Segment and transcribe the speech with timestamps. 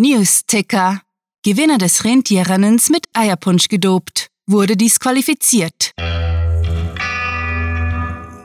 [0.00, 1.02] News-Ticker.
[1.44, 4.28] Gewinner des Rentierrennens mit Eierpunsch gedopt.
[4.46, 5.90] Wurde disqualifiziert.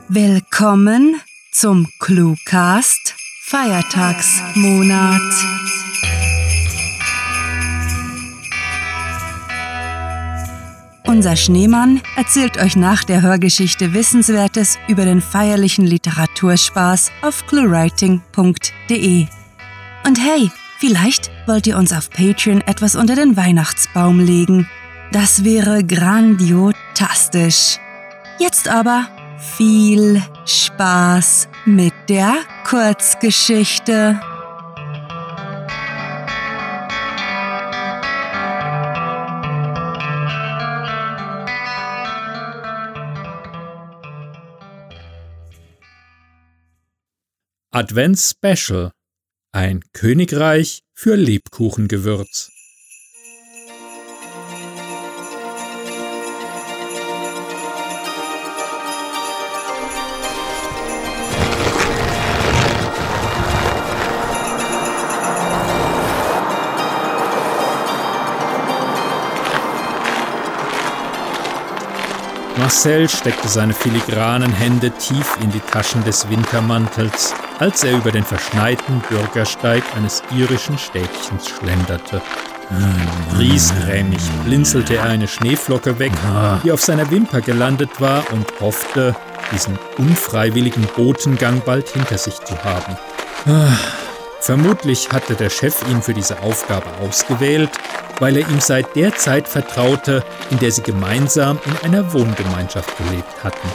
[0.08, 1.20] Willkommen
[1.52, 3.14] zum Cluecast
[3.44, 5.20] Feiertagsmonat.
[11.06, 19.26] Unser Schneemann erzählt euch nach der Hörgeschichte Wissenswertes über den feierlichen Literaturspaß auf cluewriting.de.
[20.04, 24.68] Und hey, vielleicht wollt ihr uns auf Patreon etwas unter den Weihnachtsbaum legen.
[25.12, 27.78] Das wäre grandiotastisch.
[28.38, 29.06] Jetzt aber
[29.56, 32.34] viel Spaß mit der
[32.64, 34.20] Kurzgeschichte.
[47.70, 48.92] Advents Special
[49.56, 52.50] Ein Königreich für Lebkuchengewürz.
[72.56, 78.24] Marcel steckte seine filigranen Hände tief in die Taschen des Wintermantels, als er über den
[78.24, 82.20] verschneiten Bürgersteig eines irischen Städtchens schlenderte.
[83.34, 86.12] Griesgrämig blinzelte er eine Schneeflocke weg,
[86.64, 89.14] die auf seiner Wimper gelandet war und hoffte,
[89.52, 92.96] diesen unfreiwilligen Botengang bald hinter sich zu haben.
[94.40, 97.70] Vermutlich hatte der Chef ihn für diese Aufgabe ausgewählt,
[98.20, 103.42] weil er ihm seit der Zeit vertraute, in der sie gemeinsam in einer Wohngemeinschaft gelebt
[103.42, 103.68] hatten.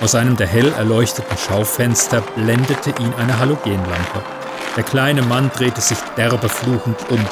[0.00, 4.22] Aus einem der hell erleuchteten Schaufenster blendete ihn eine Halogenlampe.
[4.76, 7.24] Der kleine Mann drehte sich derbe fluchend um.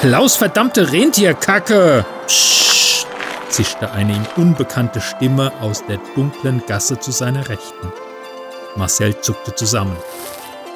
[0.00, 2.06] Klaus, verdammte Rentierkacke!
[2.26, 3.06] Psst,
[3.50, 7.92] zischte eine ihm unbekannte Stimme aus der dunklen Gasse zu seiner Rechten.
[8.76, 9.96] Marcel zuckte zusammen.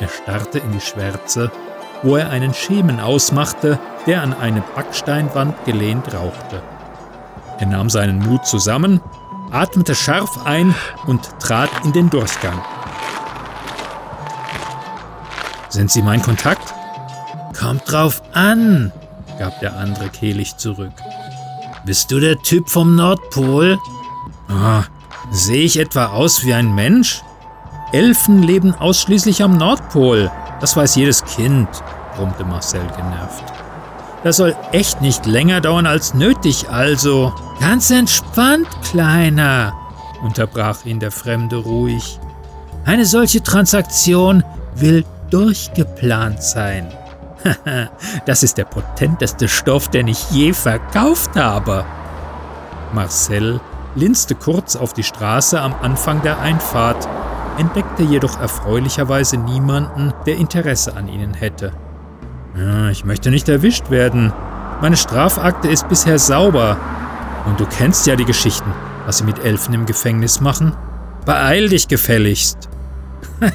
[0.01, 1.51] Er starrte in die Schwärze,
[2.03, 6.63] wo er einen Schemen ausmachte, der an eine Backsteinwand gelehnt rauchte.
[7.59, 9.01] Er nahm seinen Mut zusammen,
[9.55, 10.75] atmete scharf ein
[11.07, 12.61] und trat in den Durchgang.
[15.69, 16.75] Sind Sie mein Kontakt?
[17.59, 18.93] Kommt drauf an,
[19.39, 20.93] gab der andere kehlig zurück.
[21.87, 23.79] Bist du der Typ vom Nordpol?
[24.49, 24.85] Ah,
[25.31, 27.23] sehe ich etwa aus wie ein Mensch?
[27.93, 30.31] Elfen leben ausschließlich am Nordpol.
[30.61, 31.69] Das weiß jedes Kind,
[32.17, 33.54] brummte Marcel genervt.
[34.25, 37.33] Das soll echt nicht länger dauern als nötig, also.
[37.61, 39.75] Ganz entspannt, Kleiner,
[40.23, 42.19] unterbrach ihn der Fremde ruhig.
[42.87, 44.43] Eine solche Transaktion
[44.75, 46.91] will durchgeplant sein.
[48.27, 51.85] das ist der potenteste Stoff, den ich je verkauft habe.
[52.95, 53.61] Marcel
[53.95, 57.07] linste kurz auf die Straße am Anfang der Einfahrt
[57.59, 61.73] entdeckte jedoch erfreulicherweise niemanden, der Interesse an ihnen hätte.
[62.57, 64.33] Ja, ich möchte nicht erwischt werden.
[64.81, 66.77] Meine Strafakte ist bisher sauber.
[67.47, 68.73] Und du kennst ja die Geschichten,
[69.07, 70.73] was sie mit Elfen im Gefängnis machen.
[71.27, 72.69] Beeil dich gefälligst.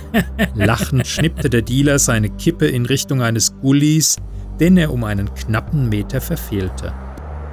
[0.56, 4.18] Lachend schnippte der Dealer seine Kippe in Richtung eines Gullis,
[4.60, 6.94] den er um einen knappen Meter verfehlte.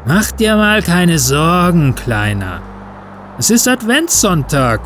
[0.05, 2.61] Mach dir mal keine Sorgen, Kleiner.
[3.39, 4.81] Es ist Adventssonntag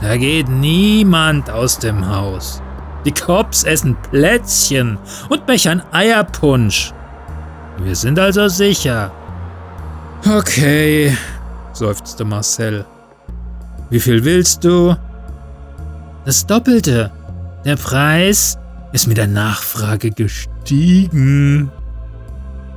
[0.00, 2.62] da geht niemand aus dem Haus.
[3.04, 6.92] Die Cops essen Plätzchen und bechern Eierpunsch.
[7.82, 9.10] Wir sind also sicher.
[10.28, 11.16] Okay,
[11.72, 12.84] seufzte Marcel.
[13.88, 14.94] Wie viel willst du?
[16.26, 17.10] Das Doppelte.
[17.64, 18.58] Der Preis
[18.92, 21.70] ist mit der Nachfrage gestiegen.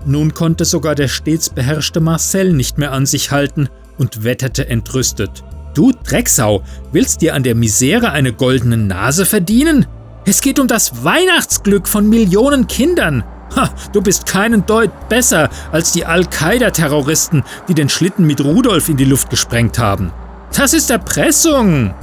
[0.05, 5.43] Nun konnte sogar der stets beherrschte Marcel nicht mehr an sich halten und wetterte entrüstet.
[5.73, 9.85] Du Drecksau, willst dir an der Misere eine goldene Nase verdienen?
[10.25, 13.23] Es geht um das Weihnachtsglück von Millionen Kindern.
[13.55, 18.97] Ha, du bist keinen Deut besser als die Al-Qaida-Terroristen, die den Schlitten mit Rudolf in
[18.97, 20.13] die Luft gesprengt haben.
[20.55, 21.93] Das ist Erpressung.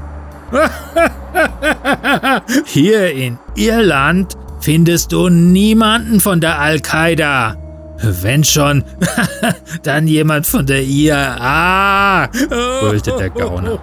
[2.67, 7.56] Hier in Irland findest du niemanden von der Al-Qaida.
[8.03, 8.85] Wenn schon,
[9.83, 12.29] dann jemand von der IAA,
[12.81, 13.79] brüllte der Gauner.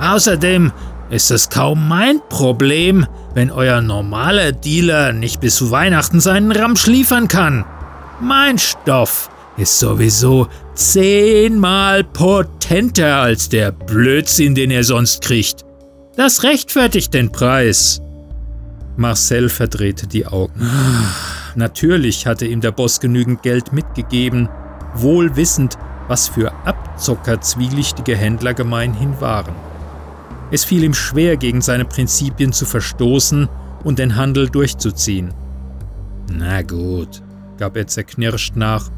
[0.00, 0.70] Außerdem
[1.12, 7.28] ist es kaum mein Problem, wenn euer normaler Dealer nicht bis Weihnachten seinen Ramsch liefern
[7.28, 7.66] kann.
[8.18, 9.28] Mein Stoff
[9.58, 15.66] ist sowieso zehnmal potenter als der Blödsinn, den er sonst kriegt.
[16.16, 18.00] Das rechtfertigt den Preis.
[18.96, 20.66] Marcel verdrehte die Augen.
[21.54, 24.48] Natürlich hatte ihm der Boss genügend Geld mitgegeben,
[24.94, 25.76] wohl wissend,
[26.08, 29.71] was für Abzocker zwielichtige Händler gemeinhin waren.
[30.52, 33.48] Es fiel ihm schwer, gegen seine Prinzipien zu verstoßen
[33.84, 35.32] und den Handel durchzuziehen.
[36.30, 37.22] Na gut,
[37.56, 38.90] gab er zerknirscht nach.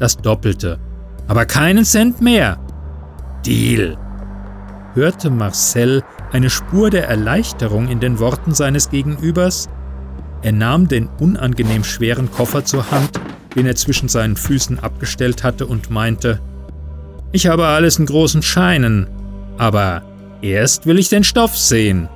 [0.00, 0.80] Das Doppelte.
[1.28, 2.58] Aber keinen Cent mehr.
[3.46, 3.96] Deal.
[4.94, 6.02] Hörte Marcel
[6.32, 9.68] eine Spur der Erleichterung in den Worten seines Gegenübers?
[10.42, 13.12] Er nahm den unangenehm schweren Koffer zur Hand,
[13.54, 16.40] den er zwischen seinen Füßen abgestellt hatte, und meinte,
[17.30, 19.06] ich habe alles in großen Scheinen,
[19.56, 20.02] aber
[20.42, 22.08] Erst will ich den Stoff sehen.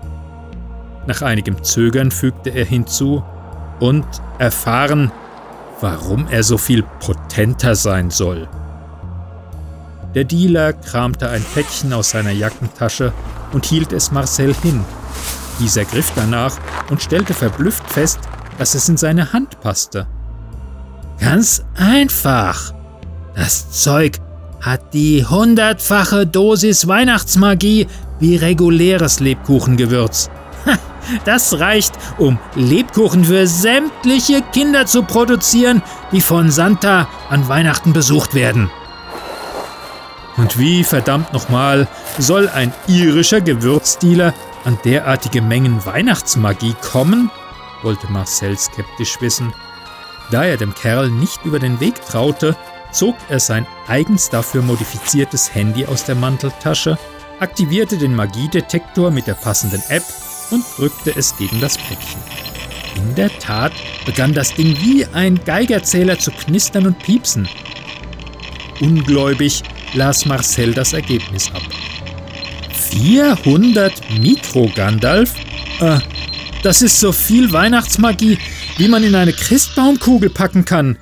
[1.07, 3.23] Nach einigem Zögern fügte er hinzu
[3.81, 4.07] und
[4.39, 5.13] erfahren,
[5.81, 8.49] warum er so viel potenter sein soll.
[10.15, 13.13] Der Dealer kramte ein Päckchen aus seiner Jackentasche
[13.53, 14.85] und hielt es Marcel hin.
[15.61, 16.57] Dieser griff danach
[16.91, 18.21] und stellte verblüfft fest,
[18.59, 20.07] dass es in seine Hand passte.
[21.21, 22.73] Ganz einfach.
[23.35, 24.21] Das Zeug
[24.61, 27.87] hat die hundertfache Dosis Weihnachtsmagie
[28.19, 30.31] wie reguläres Lebkuchengewürz.
[31.25, 35.83] Das reicht, um Lebkuchen für sämtliche Kinder zu produzieren,
[36.13, 38.71] die von Santa an Weihnachten besucht werden.
[40.37, 41.87] Und wie verdammt nochmal
[42.19, 44.35] soll ein irischer Gewürzdealer
[44.65, 47.31] an derartige Mengen Weihnachtsmagie kommen?
[47.83, 49.53] wollte Marcel skeptisch wissen.
[50.31, 52.57] Da er dem Kerl nicht über den Weg traute,
[52.91, 56.99] zog er sein eigens dafür modifiziertes Handy aus der Manteltasche
[57.41, 60.05] aktivierte den Magiedetektor mit der passenden App
[60.51, 62.21] und drückte es gegen das Päckchen.
[62.97, 63.73] In der Tat
[64.07, 67.49] begann das Ding wie ein Geigerzähler zu knistern und piepsen.
[68.81, 69.63] Ungläubig
[69.95, 71.63] las Marcel das Ergebnis ab.
[72.91, 75.35] 400 Mikro-Gandalf?
[75.81, 75.99] Äh,
[76.63, 78.39] das ist so viel Weihnachtsmagie,
[78.77, 80.97] wie man in eine Christbaumkugel packen kann.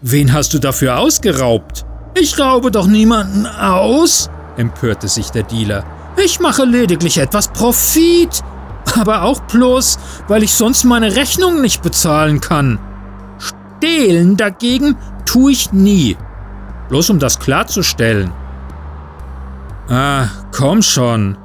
[0.00, 1.84] Wen hast du dafür ausgeraubt?
[2.18, 5.84] Ich raube doch niemanden aus, empörte sich der Dealer.
[6.22, 8.42] Ich mache lediglich etwas Profit,
[8.98, 12.78] aber auch bloß, weil ich sonst meine Rechnung nicht bezahlen kann.
[13.38, 16.16] Stehlen dagegen tue ich nie.
[16.88, 18.32] Bloß um das klarzustellen.
[19.88, 21.36] Ah, komm schon.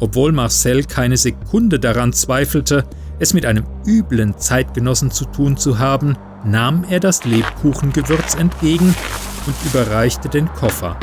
[0.00, 2.84] Obwohl Marcel keine Sekunde daran zweifelte,
[3.18, 8.94] es mit einem üblen Zeitgenossen zu tun zu haben, nahm er das Lebkuchengewürz entgegen
[9.46, 10.96] und überreichte den Koffer.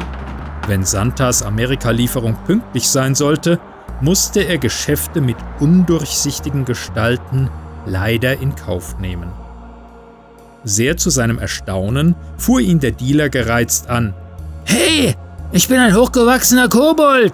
[0.68, 3.60] Wenn Santas Amerikalieferung pünktlich sein sollte,
[4.00, 7.50] musste er Geschäfte mit undurchsichtigen Gestalten
[7.86, 9.32] leider in Kauf nehmen.
[10.64, 14.14] Sehr zu seinem Erstaunen fuhr ihn der Dealer gereizt an.
[14.66, 15.16] Hey,
[15.52, 17.34] ich bin ein hochgewachsener Kobold!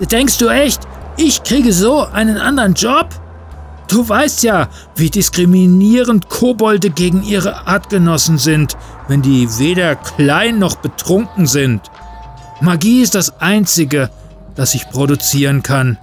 [0.00, 0.80] Denkst du echt,
[1.16, 3.08] ich kriege so einen anderen Job?
[3.86, 8.76] Du weißt ja, wie diskriminierend Kobolde gegen ihre Artgenossen sind,
[9.06, 11.82] wenn die weder klein noch betrunken sind.
[12.60, 14.10] Magie ist das Einzige,
[14.54, 15.98] das ich produzieren kann.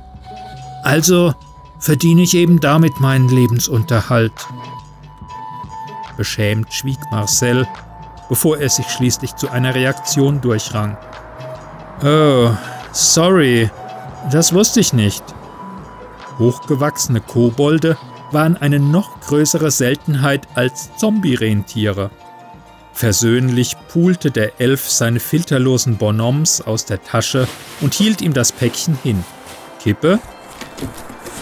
[0.83, 1.33] Also
[1.80, 4.33] verdiene ich eben damit meinen Lebensunterhalt.
[6.18, 7.68] Beschämt schwieg Marcel,
[8.30, 10.98] bevor er sich schließlich zu einer Reaktion durchrang.
[12.03, 12.51] Oh,
[12.92, 13.69] sorry,
[14.31, 15.24] das wusste ich nicht.
[16.38, 17.98] Hochgewachsene Kobolde
[18.31, 22.12] waren eine noch größere Seltenheit als Zombie-Rentiere.
[22.94, 27.48] Versöhnlich pulte der Elf seine filterlosen Bonhommes aus der Tasche
[27.80, 29.24] und hielt ihm das Päckchen hin.
[29.82, 30.20] Kippe?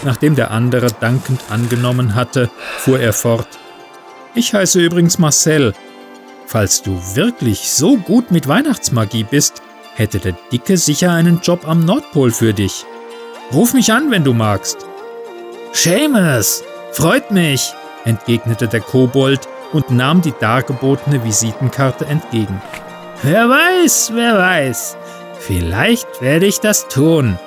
[0.02, 3.48] Nachdem der andere dankend angenommen hatte, fuhr er fort.
[4.34, 5.74] Ich heiße übrigens Marcel.
[6.46, 9.62] Falls du wirklich so gut mit Weihnachtsmagie bist,
[9.94, 12.84] hätte der Dicke sicher einen Job am Nordpol für dich.
[13.52, 14.78] Ruf mich an, wenn du magst.
[15.72, 17.72] Seamus, freut mich,
[18.04, 19.40] entgegnete der Kobold
[19.72, 22.60] und nahm die dargebotene Visitenkarte entgegen.
[23.22, 24.96] Wer weiß, wer weiß.
[25.38, 27.38] Vielleicht werde ich das tun.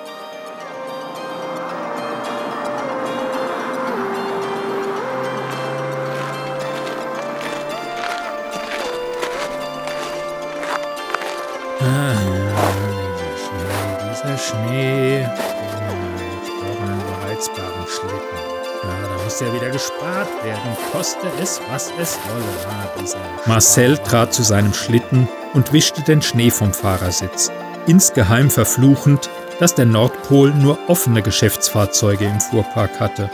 [20.93, 23.33] Koste es, was es wolle.
[23.47, 27.51] Marcel trat zu seinem Schlitten und wischte den Schnee vom Fahrersitz,
[27.87, 33.31] insgeheim verfluchend, dass der Nordpol nur offene Geschäftsfahrzeuge im Fuhrpark hatte.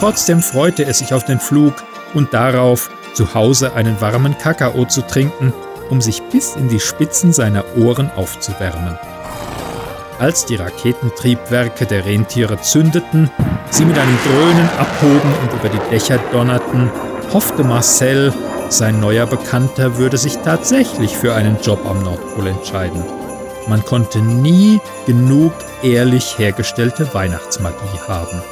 [0.00, 1.74] Trotzdem freute er sich auf den Flug
[2.14, 5.52] und darauf, zu Hause einen warmen Kakao zu trinken,
[5.88, 8.98] um sich bis in die Spitzen seiner Ohren aufzuwärmen.
[10.22, 13.28] Als die Raketentriebwerke der Rentiere zündeten,
[13.70, 16.92] sie mit einem Dröhnen abhoben und über die Dächer donnerten,
[17.32, 18.32] hoffte Marcel,
[18.68, 23.02] sein neuer Bekannter würde sich tatsächlich für einen Job am Nordpol entscheiden.
[23.66, 28.42] Man konnte nie genug ehrlich hergestellte Weihnachtsmagie haben.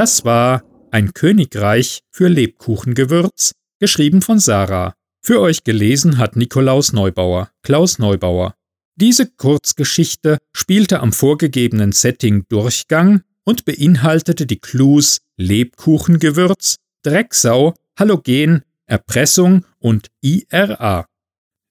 [0.00, 4.94] Das war Ein Königreich für Lebkuchengewürz, geschrieben von Sarah.
[5.22, 8.54] Für euch gelesen hat Nikolaus Neubauer, Klaus Neubauer.
[8.96, 19.66] Diese Kurzgeschichte spielte am vorgegebenen Setting Durchgang und beinhaltete die Clues Lebkuchengewürz, Drecksau, Halogen, Erpressung
[19.80, 21.04] und IRA.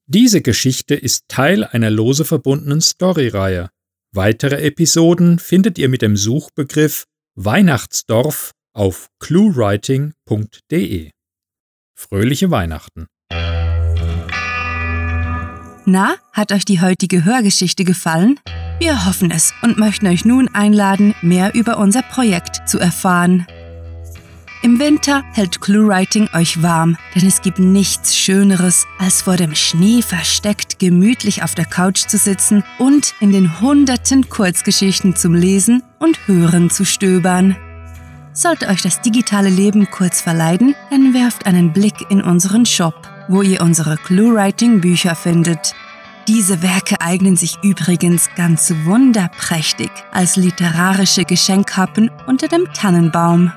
[0.05, 3.71] Diese Geschichte ist Teil einer lose verbundenen Storyreihe.
[4.13, 7.05] Weitere Episoden findet ihr mit dem Suchbegriff
[7.36, 11.12] Weihnachtsdorf auf cluewriting.de.
[11.95, 13.07] Fröhliche Weihnachten.
[15.86, 18.39] Na, hat euch die heutige Hörgeschichte gefallen?
[18.79, 23.45] Wir hoffen es und möchten euch nun einladen, mehr über unser Projekt zu erfahren.
[24.61, 30.01] Im Winter hält ClueWriting euch warm, denn es gibt nichts Schöneres, als vor dem Schnee
[30.01, 36.27] versteckt gemütlich auf der Couch zu sitzen und in den hunderten Kurzgeschichten zum Lesen und
[36.27, 37.55] Hören zu stöbern.
[38.33, 43.41] Sollte euch das digitale Leben kurz verleiden, dann werft einen Blick in unseren Shop, wo
[43.41, 45.73] ihr unsere ClueWriting-Bücher findet.
[46.27, 53.53] Diese Werke eignen sich übrigens ganz wunderprächtig als literarische Geschenkhappen unter dem Tannenbaum.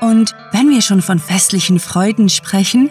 [0.00, 2.90] Und wenn wir schon von festlichen Freuden sprechen,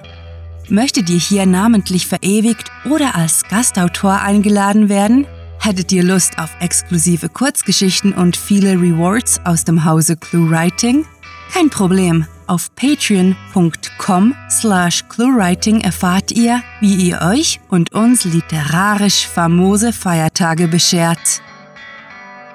[0.70, 5.26] möchtet ihr hier namentlich verewigt oder als Gastautor eingeladen werden?
[5.60, 11.06] Hättet ihr Lust auf exklusive Kurzgeschichten und viele Rewards aus dem Hause ClueWriting?
[11.54, 12.26] Kein Problem.
[12.48, 21.42] Auf patreon.com slash cluewriting erfahrt ihr, wie ihr euch und uns literarisch famose Feiertage beschert.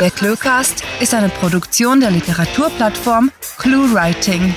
[0.00, 4.54] Der Cluecast ist eine Produktion der Literaturplattform ClueWriting.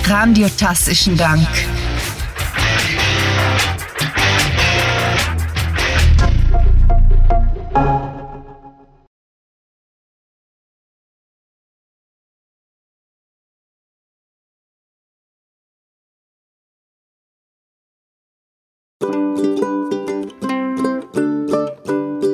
[0.02, 1.46] Grandiotastischen Dank.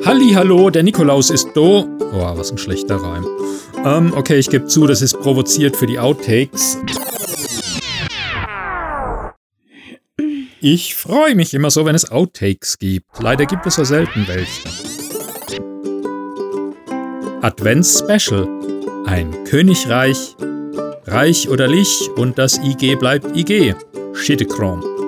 [0.04, 1.86] Hallo, der Nikolaus ist do.
[2.12, 3.26] Oh, was ein schlechter Reim.
[3.84, 6.78] Ähm, okay, ich gebe zu, das ist provoziert für die Outtakes.
[10.60, 13.06] Ich freue mich immer so, wenn es Outtakes gibt.
[13.20, 14.68] Leider gibt es so selten welche.
[17.42, 18.48] Advents-Special.
[19.06, 20.36] Ein Königreich.
[21.06, 23.74] Reich oder Lich und das IG bleibt IG.
[24.12, 24.99] Schittechrome.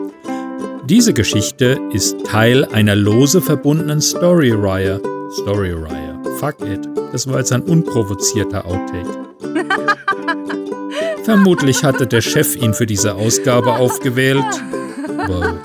[0.84, 5.00] Diese Geschichte ist Teil einer lose verbundenen Story-Reihe
[5.32, 6.12] Story-Reihe
[6.42, 6.88] fuck it.
[7.12, 9.06] Das war jetzt ein unprovozierter Outtake.
[11.22, 14.44] Vermutlich hatte der Chef ihn für diese Ausgabe aufgewählt.
[15.18, 15.60] Aber